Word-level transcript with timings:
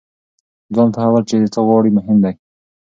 ځان 0.75 0.89
پوهول 0.95 1.23
چې 1.29 1.35
څه 1.53 1.59
غواړئ 1.67 1.91
مهم 1.97 2.17
دی. 2.23 2.33